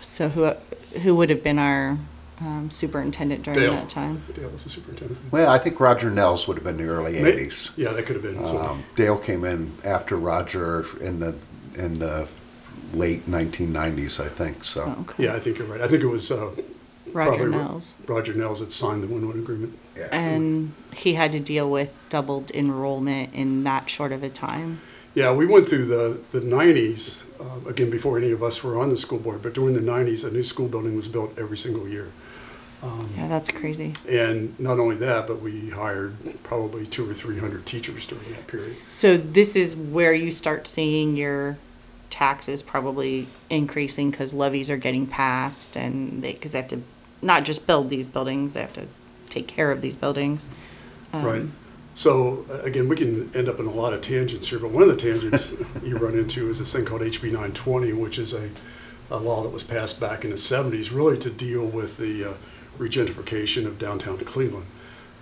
[0.00, 0.52] So who
[1.00, 1.96] who would have been our
[2.44, 3.72] um, superintendent during Dale.
[3.72, 4.22] that time?
[4.34, 5.18] Dale was the superintendent.
[5.30, 7.70] Well, I think Roger Nels would have been the early May- 80s.
[7.76, 8.44] Yeah, that could have been.
[8.44, 11.34] So- Um, Dale came in after Roger in the
[11.74, 12.28] in the
[12.92, 14.64] late 1990s, I think.
[14.64, 15.24] So Oh, okay.
[15.24, 15.80] yeah, I think you're right.
[15.80, 16.50] I think it was uh,
[17.12, 17.94] Roger probably Ro- Nels.
[18.06, 19.78] Roger Nels that signed the win-win agreement.
[19.96, 20.08] yeah.
[20.12, 24.80] And he had to deal with doubled enrollment in that short of a time.
[25.14, 28.88] Yeah, we went through the, the 90s, uh, again, before any of us were on
[28.90, 31.86] the school board, but during the 90s, a new school building was built every single
[31.88, 32.10] year.
[33.16, 33.94] Yeah, that's crazy.
[34.08, 38.66] And not only that, but we hired probably two or 300 teachers during that period.
[38.66, 41.58] So this is where you start seeing your
[42.10, 46.82] taxes probably increasing because levies are getting passed and they, because they have to
[47.22, 48.86] not just build these buildings, they have to
[49.30, 50.44] take care of these buildings.
[51.12, 51.46] Um, Right.
[51.94, 54.82] So, uh, again, we can end up in a lot of tangents here, but one
[54.82, 55.52] of the tangents
[55.84, 58.50] you run into is this thing called HB 920, which is a,
[59.10, 62.34] a law that was passed back in the 70s, really to deal with the uh,
[62.78, 64.66] regentrification of downtown Cleveland.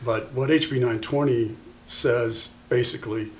[0.04, 3.30] But what HB 920 says basically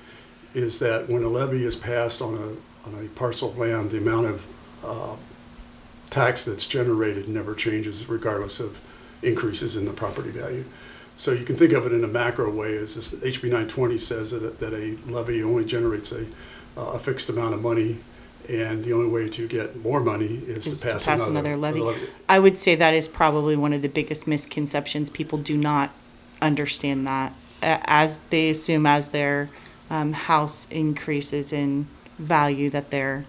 [0.53, 3.97] is that when a levy is passed on a, on a parcel of land, the
[3.97, 4.47] amount of
[4.83, 5.15] uh,
[6.09, 8.79] tax that's generated never changes regardless of
[9.23, 10.65] increases in the property value.
[11.15, 14.31] So you can think of it in a macro way as this HB 920 says
[14.31, 16.25] that, that a levy only generates a,
[16.77, 17.99] uh, a fixed amount of money
[18.49, 21.55] and the only way to get more money is, Is to to pass, pass another
[21.55, 21.79] levy.
[21.79, 22.07] levy.
[22.27, 25.09] I would say that is probably one of the biggest misconceptions.
[25.09, 25.91] People do not
[26.41, 27.33] understand that.
[27.61, 29.49] As they assume as their
[29.89, 33.25] um, house increases in value, that their,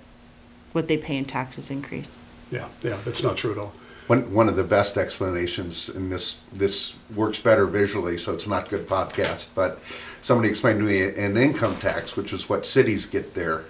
[0.73, 2.19] what they pay in taxes increase.
[2.51, 3.73] Yeah, yeah, that's not true at all.
[4.07, 8.69] One, one of the best explanations, and this this works better visually, so it's not
[8.69, 9.55] good podcast.
[9.55, 9.79] But
[10.23, 13.65] somebody explained to me an income tax, which is what cities get their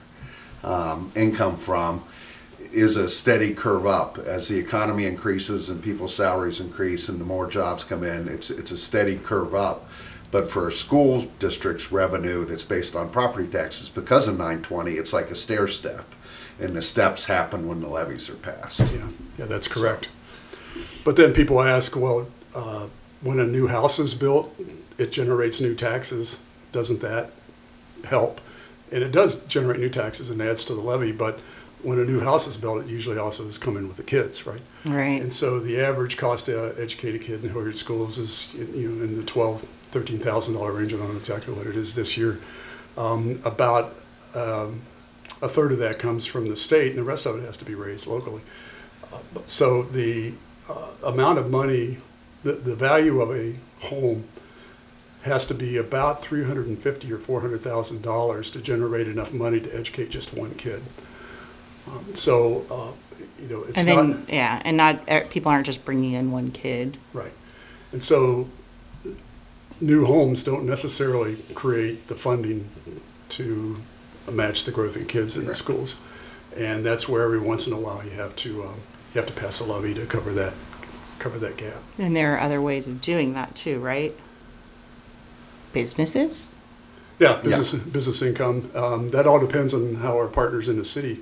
[0.64, 2.04] um, income from,
[2.72, 7.24] is a steady curve up as the economy increases and people's salaries increase and the
[7.24, 8.28] more jobs come in.
[8.28, 9.88] It's it's a steady curve up.
[10.30, 15.12] But for a school district's revenue that's based on property taxes, because of 920, it's
[15.12, 16.06] like a stair step,
[16.58, 18.80] and the steps happen when the levies are passed.
[18.80, 20.08] Yeah, yeah, that's correct.
[21.04, 22.86] But then people ask, well, uh,
[23.20, 24.58] when a new house is built,
[24.96, 26.38] it generates new taxes.
[26.72, 27.30] Doesn't that
[28.04, 28.40] help?
[28.92, 31.40] And it does generate new taxes and adds to the levy, but
[31.82, 34.60] when a new house is built, it usually also is coming with the kids, right?
[34.84, 35.20] Right.
[35.20, 39.02] And so the average cost to educate a kid in Hilliard schools is, you know,
[39.02, 40.94] in the twelve, thirteen thousand dollar range.
[40.94, 42.38] I don't know exactly what it is this year.
[42.96, 43.96] Um, about
[44.34, 44.82] um,
[45.40, 47.64] a third of that comes from the state, and the rest of it has to
[47.64, 48.42] be raised locally.
[49.12, 50.34] Uh, So the
[50.68, 51.98] uh, amount of money,
[52.44, 54.24] the, the value of a home
[55.22, 59.08] has to be about three hundred and fifty or four hundred thousand dollars to generate
[59.08, 60.82] enough money to educate just one kid.
[61.86, 63.96] Um, So, uh, you know, it's And not.
[63.96, 66.96] then, yeah, and not, er, people aren't just bringing in one kid.
[67.12, 67.32] Right.
[67.92, 68.48] And so
[69.80, 72.68] new homes don't necessarily create the funding
[73.30, 73.80] to
[74.30, 76.00] match the growth in kids in the schools.
[76.56, 78.80] And that's where every once in a while you have to, um,
[79.14, 80.54] you have to pass a levy to cover that,
[81.18, 81.82] cover that gap.
[81.98, 84.14] And there are other ways of doing that too, right?
[85.72, 86.48] Businesses?
[87.18, 88.70] Yeah, business, business income.
[88.74, 91.20] Um, that all depends on how our partners in the city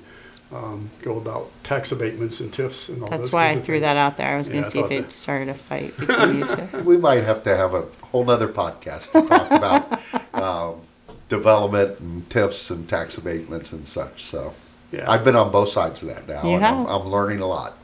[0.51, 3.81] um, go about tax abatements and TIFs and all those That's why I threw things.
[3.83, 4.27] that out there.
[4.33, 6.79] I was Yeah, gonna I see if it that- started a fight between you two.
[6.83, 9.51] We might have to have a whole other podcast to talk
[10.33, 10.81] about um,
[11.29, 14.23] development and TIFs and tax abatements and such.
[14.23, 14.53] So
[14.91, 15.09] Yeah.
[15.09, 16.85] I've been on both sides of that now, You and I'm.
[16.87, 17.77] I'm learning a lot.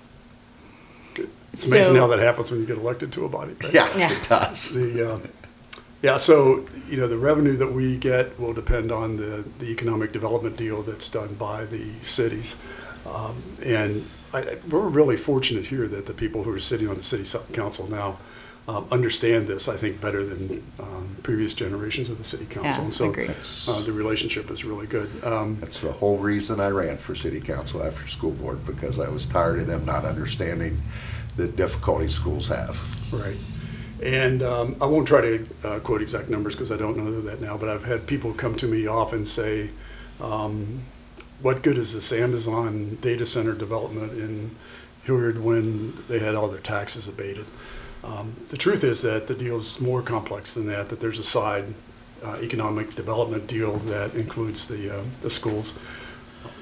[1.54, 3.56] It's amazing So- how that happens when you get elected to a body.
[3.64, 3.74] right?
[3.74, 4.12] Yeah, Yeah.
[4.12, 4.70] it does.
[4.74, 5.20] The, uh,
[6.02, 10.12] yeah, so, you know, the revenue that we get will depend on the, the economic
[10.12, 12.56] development deal that's done by the cities.
[13.06, 16.96] Um, And I, I- we're really fortunate here that the people who are sitting on
[16.98, 18.20] the city council now
[18.68, 22.64] um, understand this, I think, better than um, previous generations of the city council.
[22.82, 23.32] Yeah, And so agreed.
[23.68, 25.10] uh, the relationship is really good.
[25.24, 29.08] Um, That's the whole reason I ran for city council after school board because I
[29.08, 30.82] was tired of them not understanding
[31.38, 32.78] the difficulties schools have.
[33.14, 33.38] Right.
[34.02, 37.42] And um, I won't try to uh, quote exact numbers because I don't know that
[37.42, 39.72] now, but I've had people come to me often say,
[40.22, 40.84] um,
[41.42, 44.56] what good is this Amazon data center development in
[45.04, 47.46] Hilliard when they had all their taxes abated?
[48.04, 51.24] Um, the truth is that the deal is more complex than that, that there's a
[51.24, 51.74] side
[52.24, 55.72] uh, economic development deal that includes the, uh, the schools,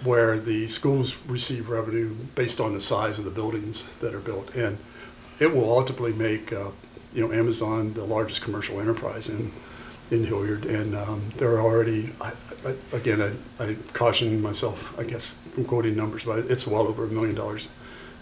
[0.03, 4.53] where the schools receive revenue based on the size of the buildings that are built.
[4.55, 4.77] And
[5.39, 6.71] it will ultimately make, uh,
[7.15, 9.51] you know, Amazon the largest commercial enterprise in,
[10.11, 10.65] in Hilliard.
[10.65, 12.33] And um, they're already, I,
[12.65, 17.05] I, again, I, I caution myself, I guess, from quoting numbers, but it's well over
[17.05, 17.69] a million dollars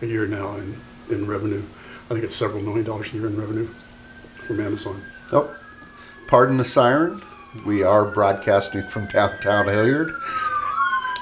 [0.02, 0.80] a year now in,
[1.10, 1.64] in revenue.
[2.06, 3.66] I think it's several million dollars a year in revenue
[4.46, 5.02] from Amazon.
[5.32, 5.54] Oh,
[6.28, 7.22] pardon the siren.
[7.66, 10.14] We are broadcasting from downtown Hilliard.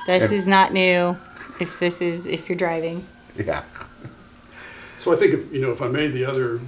[0.08, 1.18] This And- is not new.
[1.60, 3.06] If this is, if you're driving,
[3.38, 3.64] Yeah.
[4.98, 6.60] So I think, if, you know, if I made the other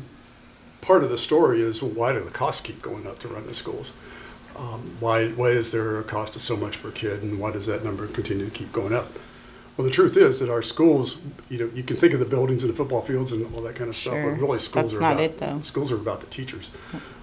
[0.83, 3.53] part of the story is why do the costs keep going up to run the
[3.53, 3.93] schools?
[4.55, 7.65] Um, why, why is there a cost of so much per kid and why does
[7.65, 9.07] that number continue to keep going up?
[9.75, 11.19] Well, the truth is that our schools,
[11.49, 13.75] you know, you can think of the buildings and the football fields and all that
[13.75, 15.61] kind of stuff, but really schools That's are not about, it, though.
[15.61, 16.69] schools are about the teachers.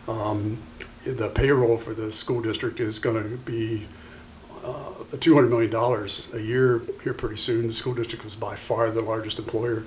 [0.08, 0.58] Um,
[1.04, 3.86] the payroll for the school district is going to be
[4.64, 5.72] uh, $200 million
[6.34, 7.68] a year here pretty soon.
[7.68, 9.84] The school district was by far the largest employer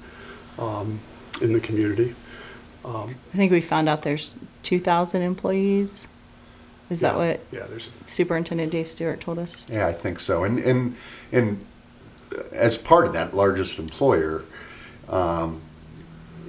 [0.57, 1.01] um,
[1.41, 2.15] in the community.
[2.85, 6.07] Um, I think we found out there's two thousand employees.
[6.89, 9.65] Is that yeah, what Yeah, there's, Superintendent Dave Stewart told us?
[9.69, 10.43] Yeah, I think so.
[10.43, 10.95] And and
[11.31, 11.65] and
[12.51, 14.43] as part of that largest employer,
[15.07, 15.61] um,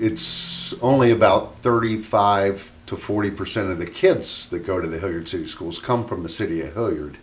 [0.00, 5.28] it's only about thirty-five to forty percent of the kids that go to the Hilliard
[5.28, 7.16] City Schools come from the city of Hilliard.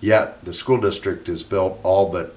[0.00, 2.34] Yet the school district is built all but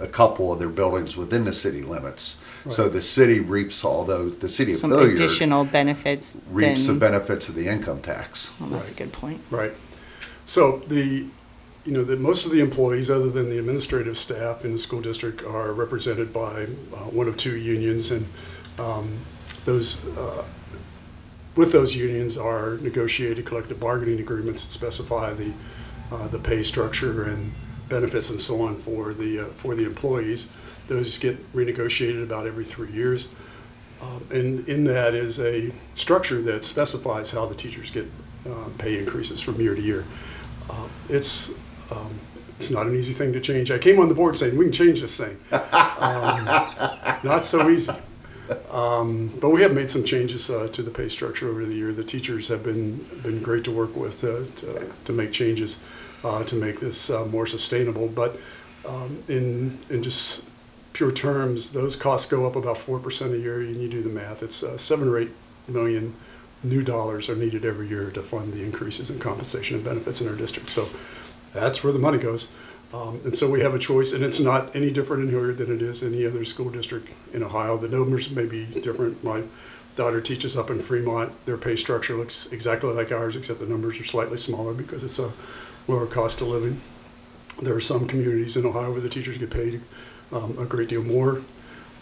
[0.00, 2.40] a couple of their buildings within the city limits.
[2.68, 4.38] So the city reaps all those.
[4.38, 8.52] The city of Some Hilliard additional benefits reaps the than, benefits of the income tax.
[8.60, 9.40] well, that's a good point.
[9.50, 9.72] right.
[10.44, 11.26] So the,
[11.84, 15.00] you know, the, most of the employees, other than the administrative staff in the school
[15.00, 18.10] district, are represented by uh, one of two unions.
[18.10, 18.26] And
[18.78, 19.20] um,
[19.64, 20.44] those, uh,
[21.56, 25.52] with those unions are negotiated collective bargaining agreements that specify the,
[26.10, 27.52] uh, the pay structure and
[27.88, 30.48] benefits and so on for the, uh, for the employees.
[30.90, 33.28] Those get renegotiated about every three years.
[34.02, 38.06] Um, And in that is a structure that specifies how the teachers get
[38.44, 40.04] uh, pay increases from year to year.
[40.68, 41.50] Uh, It's,
[41.92, 42.10] um,
[42.58, 43.70] it's not an easy thing to change.
[43.70, 45.38] I came on the board saying, we can change this thing.
[45.52, 46.44] Um,
[47.22, 47.92] Not so easy.
[48.72, 51.92] Um, But we have made some changes uh, to the pay structure over the year.
[51.92, 55.78] The teachers have been, been great to work with uh, to, to make changes,
[56.24, 58.08] uh, to make this uh, more sustainable.
[58.08, 58.40] But
[58.84, 60.49] um, in, in just
[60.92, 64.08] pure terms, those costs go up about four percent a year, and you do the
[64.08, 65.30] math, it's uh, seven or eight
[65.68, 66.14] million
[66.62, 70.28] new dollars are needed every year to fund the increases in compensation and benefits in
[70.28, 70.68] our district.
[70.68, 70.88] So
[71.54, 72.52] that's where the money goes.
[72.92, 75.72] Um, and so we have a choice, and it's not any different in Hilliard than
[75.72, 77.76] it is any other school district in Ohio.
[77.76, 79.22] The numbers may be different.
[79.22, 79.44] My
[79.94, 81.32] daughter teaches up in Fremont.
[81.46, 85.18] Their pay structure looks exactly like ours, except the numbers are slightly smaller because it's
[85.18, 85.32] a
[85.86, 86.80] lower cost of living.
[87.60, 89.82] There are some communities in Ohio where the teachers get paid
[90.32, 91.42] um, a great deal more.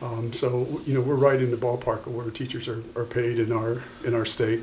[0.00, 3.38] Um, so, you know, we're right in the ballpark of where teachers are, are paid
[3.38, 4.60] in our, in our state.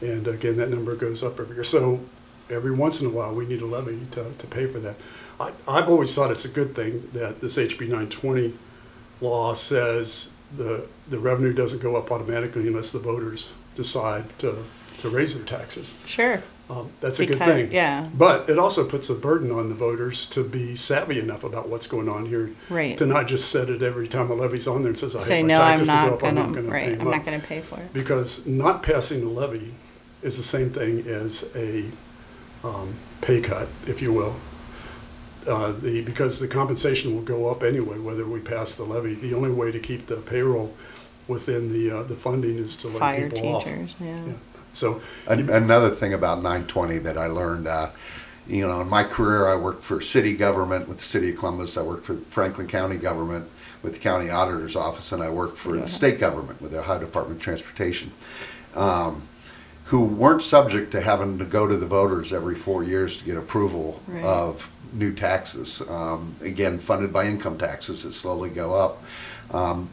[0.00, 1.64] And again, that number goes up every year.
[1.64, 2.00] So
[2.48, 4.96] every once in a while, we need a levy to, to pay for that.
[5.40, 8.54] I, I've always thought it's a good thing that this HB 920
[9.20, 14.64] law says the, the revenue doesn't go up automatically unless the voters decide to,
[14.98, 15.98] to raise their taxes.
[16.06, 16.42] Sure.
[16.70, 17.72] Um, that's a good thing.
[17.72, 18.10] yeah.
[18.14, 21.86] But it also puts a burden on the voters to be savvy enough about what's
[21.86, 22.50] going on here.
[22.68, 22.96] Right.
[22.98, 25.42] To not just set it every time a levy's on there and says, I Say
[25.42, 26.42] no, I'm taxes to go not up, gonna.
[26.42, 27.92] gonna pay Right, them I'm not up." gonna pay for it.
[27.94, 29.72] Because not passing the levy
[30.22, 31.86] is the same thing as a
[32.62, 34.36] um, pay cut, if you will.
[35.46, 39.14] uh, the, because the compensation will go up anyway, whether we pass the levy.
[39.14, 40.74] The only way to keep the payroll
[41.28, 43.64] within the, uh, the funding is to let Fire people off.
[43.64, 44.26] teachers, yeah.
[44.26, 44.32] Yeah.
[44.78, 47.88] So, An- Another thing about 920 that I learned, uh,
[48.46, 51.76] you know, in my career, I worked for city government with the city of Columbus.
[51.76, 53.46] I worked for Franklin County government
[53.82, 57.00] with the county auditor's office, and I worked for the state government with the Ohio
[57.00, 58.12] Department of Transportation,
[58.74, 59.22] um,
[59.86, 63.36] who weren't subject to having to go to the voters every four years to get
[63.36, 64.24] approval Right.
[64.24, 65.82] of new taxes.
[65.88, 69.02] Um, again, funded by income taxes that slowly go up.
[69.50, 69.88] Um,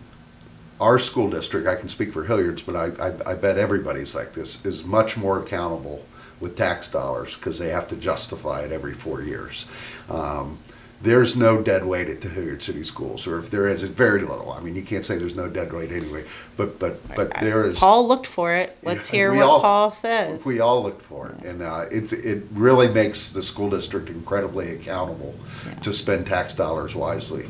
[0.79, 4.33] our school district, I can speak for Hilliard's, but I, I, I bet everybody's like
[4.33, 6.05] this, is much more accountable
[6.39, 9.65] with tax dollars because they have to justify it every four years.
[10.09, 10.59] Um,
[11.01, 14.21] there's no dead weight at the Hilliard City Schools, or if there is, it's very
[14.21, 14.51] little.
[14.51, 16.23] I mean, you can't say there's no dead weight anyway,
[16.57, 17.77] but but but there is.
[17.79, 18.75] Paul looked for it.
[18.81, 20.45] Let's hear what all- Paul says.
[20.45, 24.73] We all looked for it, and uh, it it really makes the school district incredibly
[24.73, 25.73] accountable Yeah.
[25.75, 27.47] to spend tax dollars wisely.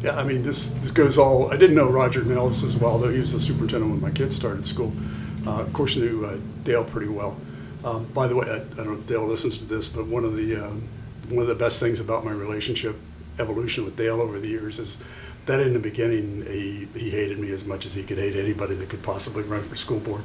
[0.00, 3.10] Yeah, I mean, this, this goes all, I didn't know Roger Nehls as well, though
[3.10, 4.92] he was the superintendent when my kids started school.
[5.46, 7.36] Uh, Of course, knew uh, Dale pretty well.
[7.84, 10.24] Um, By the way, I I don't know if Dale listens to this, but one
[10.24, 10.82] of the, um,
[11.28, 12.96] one of the best things about my relationship
[13.40, 14.98] evolution with Dale over the years is
[15.46, 18.74] that in the beginning, he, he hated me as much as he could hate anybody
[18.74, 20.22] that could possibly run for school board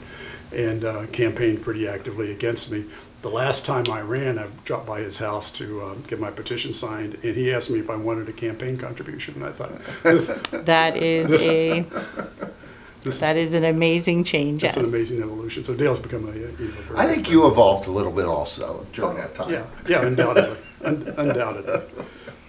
[0.52, 2.86] and uh, campaigned pretty actively against me.
[3.24, 6.74] The last time I ran, I dropped by his house to um, get my petition
[6.74, 9.72] signed, and he asked me if I wanted a campaign contribution, and I thought,
[10.04, 11.84] this, That is a,
[13.02, 14.86] this that is, is an amazing change, that's yes.
[14.86, 15.64] an amazing evolution.
[15.64, 18.12] So Dale's become a, you know, a very I good think you evolved a little
[18.12, 19.54] bit also during that time.
[19.54, 21.82] Yeah, yeah, undoubtedly, Un- undoubtedly.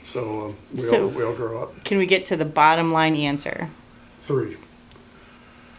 [0.02, 1.84] So um, we all, we all grow up.
[1.84, 3.70] Can we get to the bottom line answer?
[4.18, 4.56] Three.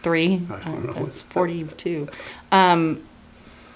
[0.00, 0.40] Three?
[0.50, 0.94] I don't know.
[0.94, 2.08] That's forty-two.
[2.50, 3.02] Um,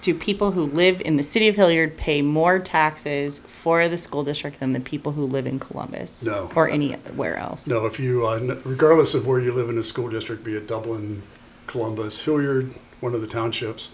[0.01, 4.23] do people who live in the city of Hilliard pay more taxes for the school
[4.23, 6.23] district than the people who live in Columbus?
[6.23, 6.51] No.
[6.55, 7.67] Or anywhere else?
[7.67, 10.67] No, if you, uh, regardless of where you live in a school district, be it
[10.67, 11.21] Dublin,
[11.67, 13.91] Columbus, Hilliard, one of the townships,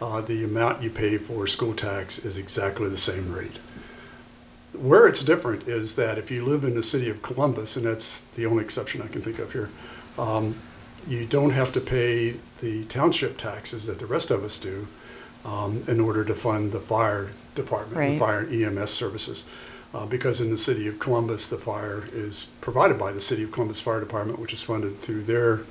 [0.00, 3.56] uh, the amount you pay for school tax is exactly the same rate.
[4.74, 8.20] Where it's different is that if you live in the city of Columbus, and that's
[8.20, 9.70] the only exception I can think of here,
[10.18, 10.56] um,
[11.08, 14.88] you don't have to pay the township taxes that the rest of us do
[15.46, 18.10] um, in order to fund the fire department, Right.
[18.10, 19.46] and fire and EMS services.
[19.94, 23.52] Uh, because in the city of Columbus, the fire is provided by the city of
[23.52, 25.62] Columbus Fire Department, which is funded through their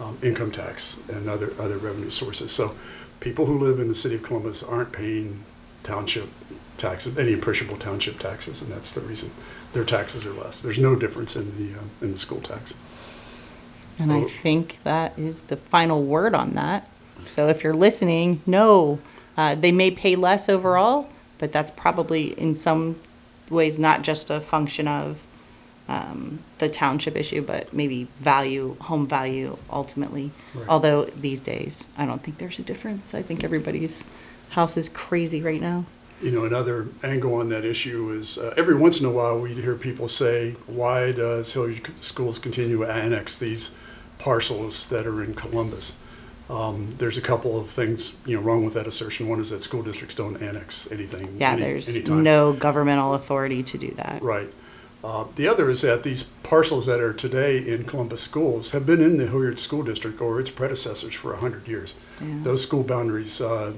[0.00, 2.50] um, income tax and other, other revenue sources.
[2.50, 2.74] So
[3.20, 5.44] people who live in the city of Columbus aren't paying
[5.84, 6.28] township
[6.76, 9.30] taxes, any appreciable township taxes, and that's the reason
[9.74, 10.60] their taxes are less.
[10.62, 12.74] There's no difference in the, um, in the school tax.
[13.98, 16.88] And I think that is the final word on that.
[17.22, 19.00] So if you're listening, no,
[19.38, 21.08] uh, they may pay less overall,
[21.38, 22.98] but that's probably in some
[23.48, 25.24] ways not just a function of
[25.88, 30.32] um, the township issue, but maybe value, home value ultimately.
[30.54, 30.68] Right.
[30.68, 33.14] Although these days, I don't think there's a difference.
[33.14, 34.04] I think everybody's
[34.50, 35.86] house is crazy right now.
[36.20, 39.54] You know, another angle on that issue is uh, every once in a while we
[39.54, 43.70] hear people say, why does Hilliard Schools continue to annex these
[44.18, 45.94] parcels that are in Columbus?
[46.50, 49.28] Um, there's a couple of things, you know, wrong with that assertion.
[49.28, 51.36] One is that school districts don't annex anything.
[51.38, 52.22] Yeah, any- there's anytime.
[52.22, 54.22] no governmental authority to do that.
[54.22, 54.48] Right.
[55.04, 59.00] Uh, the other is that these parcels that are today in Columbus schools have been
[59.00, 61.94] in the Hilliard School District or its predecessors for 100 years.
[62.20, 62.40] Yeah.
[62.42, 63.74] Those school boundaries, uh,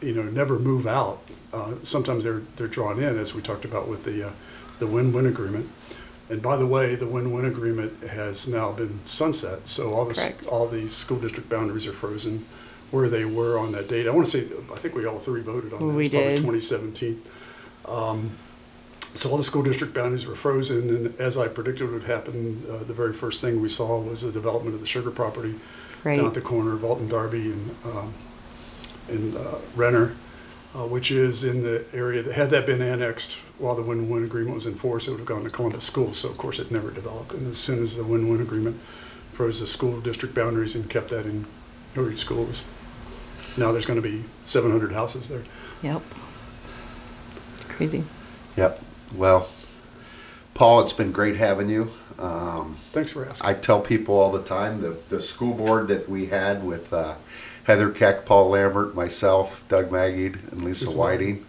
[0.00, 1.20] you know, never move out.
[1.52, 4.32] Uh, sometimes they're, they're drawn in, as we talked about with the, uh,
[4.78, 5.68] the win-win agreement.
[6.32, 10.46] And by the way, the win-win agreement has now been sunset, so all the, Correct.
[10.46, 12.46] all the school district boundaries are frozen
[12.90, 14.06] where they were on that date.
[14.06, 15.94] I want to say, I think we all three voted on that.
[15.94, 16.38] We It's probably did.
[16.38, 17.22] 2017.
[19.14, 22.78] So all the school district boundaries were frozen, and as I predicted would happen, uh,
[22.84, 25.56] the very first thing we saw was the development of the sugar property
[26.02, 26.16] Right.
[26.16, 28.14] down at the corner of Alton Darby and, um,
[29.08, 30.16] and uh, Renner,
[30.74, 34.56] uh, which is in the area that, had that been annexed while the win-win agreement
[34.56, 36.90] was in force, it would have gone to Columbus Schools, so of course it never
[36.90, 37.32] developed.
[37.32, 38.80] And as soon as the win-win agreement
[39.32, 41.46] froze the school district boundaries and kept that in
[41.94, 42.64] Hilliard Schools,
[43.56, 45.44] now there's going to be 700 houses there.
[45.82, 46.02] Yep.
[47.54, 48.02] It's crazy.
[48.56, 48.82] Yep.
[49.14, 49.48] Well,
[50.54, 51.92] Paul, it's been great having you.
[52.18, 53.48] Um, Thanks for asking.
[53.48, 57.14] I tell people all the time the the school board that we had with uh,
[57.64, 61.46] Heather Keck, Paul Lambert, myself, Doug Magid, and Lisa Lisa Whiting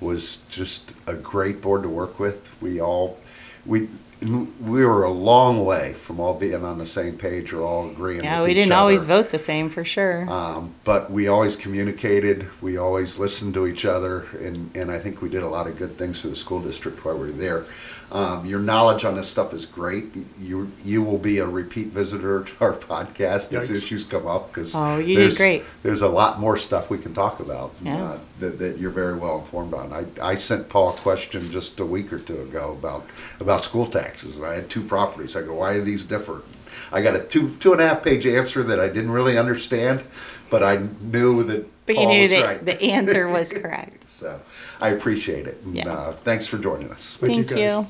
[0.00, 2.50] was just a great board to work with.
[2.60, 3.18] We all
[3.66, 3.88] we
[4.24, 8.24] we were a long way from all being on the same page or all agreeing.
[8.24, 10.28] Yeah, we didn't always vote the same for sure.
[10.30, 15.20] Um, but we always communicated, we always listened to each other, and, and I think
[15.20, 17.66] we did a lot of good things for the school district while we were there.
[18.14, 20.04] Um, your knowledge on this stuff is great.
[20.40, 24.72] You you will be a repeat visitor to our podcast as issues come up because
[24.72, 25.64] Oh, you did great.
[25.82, 28.04] There's a lot more stuff we can talk about Yeah.
[28.04, 29.92] uh, that, that you're very well informed on.
[29.92, 33.04] I, I sent Paul a question just a week or two ago about
[33.40, 35.34] about school taxes, and I had two properties.
[35.34, 36.44] I go, why are these different?
[36.92, 40.04] I got a two two and a half page answer that I didn't really understand,
[40.50, 42.64] but I knew that But you knew was that right.
[42.64, 44.08] the answer was correct.
[44.08, 44.40] so
[44.80, 45.60] I appreciate it.
[45.64, 45.92] And, Yeah.
[45.92, 47.16] uh, thanks for joining us.
[47.20, 47.68] Thank you, Thank you.
[47.80, 47.86] guys.